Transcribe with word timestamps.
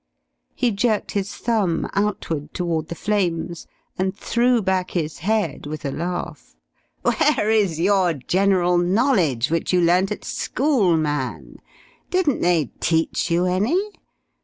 He 0.55 0.71
jerked 0.71 1.11
his 1.11 1.31
thumb 1.35 1.87
outward 1.93 2.55
toward 2.55 2.87
the 2.87 2.95
flames 2.95 3.67
and 3.99 4.17
threw 4.17 4.59
back 4.63 4.89
his 4.89 5.19
head 5.19 5.67
with 5.67 5.85
a 5.85 5.91
laugh. 5.91 6.55
"Where 7.03 7.51
is 7.51 7.79
your 7.79 8.13
'general 8.15 8.79
knowledge' 8.79 9.51
which 9.51 9.71
you 9.71 9.79
learnt 9.79 10.11
at 10.11 10.25
school, 10.25 10.97
man? 10.97 11.57
Didn't 12.09 12.41
they 12.41 12.71
teach 12.79 13.29
you 13.29 13.45
any? 13.45 13.79